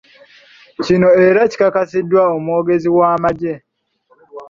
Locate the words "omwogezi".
2.35-2.89